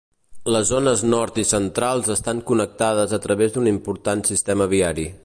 Les 0.53 0.63
zones 0.69 1.03
nord 1.13 1.35
i 1.41 1.43
centrals 1.49 2.09
estan 2.15 2.41
connectades 2.53 3.13
a 3.19 3.21
través 3.27 3.57
d'un 3.59 3.71
important 3.75 4.29
sistema 4.31 4.73
viari. 4.77 5.11